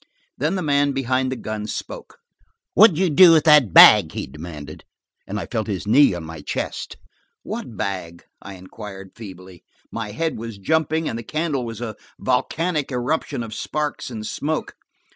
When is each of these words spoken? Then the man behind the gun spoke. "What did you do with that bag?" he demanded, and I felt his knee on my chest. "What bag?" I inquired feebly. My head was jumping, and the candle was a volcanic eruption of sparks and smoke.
Then 0.35 0.55
the 0.55 0.63
man 0.63 0.93
behind 0.93 1.31
the 1.31 1.35
gun 1.35 1.67
spoke. 1.67 2.17
"What 2.73 2.87
did 2.87 2.97
you 2.97 3.11
do 3.11 3.33
with 3.33 3.43
that 3.43 3.71
bag?" 3.71 4.13
he 4.13 4.25
demanded, 4.25 4.83
and 5.27 5.39
I 5.39 5.45
felt 5.45 5.67
his 5.67 5.85
knee 5.85 6.15
on 6.15 6.23
my 6.23 6.41
chest. 6.41 6.97
"What 7.43 7.77
bag?" 7.77 8.23
I 8.41 8.55
inquired 8.55 9.11
feebly. 9.15 9.63
My 9.91 10.09
head 10.09 10.39
was 10.39 10.57
jumping, 10.57 11.07
and 11.07 11.19
the 11.19 11.23
candle 11.23 11.65
was 11.67 11.81
a 11.81 11.95
volcanic 12.17 12.91
eruption 12.91 13.43
of 13.43 13.53
sparks 13.53 14.09
and 14.09 14.25
smoke. 14.25 14.73